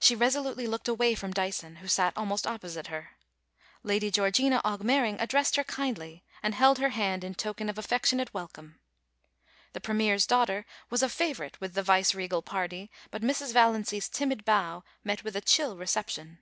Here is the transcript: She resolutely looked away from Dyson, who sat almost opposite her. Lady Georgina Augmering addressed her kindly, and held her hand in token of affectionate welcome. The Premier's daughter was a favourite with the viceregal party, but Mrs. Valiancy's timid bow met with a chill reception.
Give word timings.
She 0.00 0.16
resolutely 0.16 0.66
looked 0.66 0.88
away 0.88 1.14
from 1.14 1.30
Dyson, 1.32 1.76
who 1.76 1.86
sat 1.86 2.12
almost 2.16 2.44
opposite 2.44 2.88
her. 2.88 3.10
Lady 3.84 4.10
Georgina 4.10 4.60
Augmering 4.64 5.16
addressed 5.20 5.54
her 5.54 5.62
kindly, 5.62 6.24
and 6.42 6.56
held 6.56 6.78
her 6.80 6.88
hand 6.88 7.22
in 7.22 7.36
token 7.36 7.68
of 7.68 7.78
affectionate 7.78 8.34
welcome. 8.34 8.80
The 9.72 9.80
Premier's 9.80 10.26
daughter 10.26 10.66
was 10.90 11.04
a 11.04 11.08
favourite 11.08 11.60
with 11.60 11.74
the 11.74 11.84
viceregal 11.84 12.42
party, 12.42 12.90
but 13.12 13.22
Mrs. 13.22 13.52
Valiancy's 13.52 14.08
timid 14.08 14.44
bow 14.44 14.82
met 15.04 15.22
with 15.22 15.36
a 15.36 15.40
chill 15.40 15.76
reception. 15.76 16.40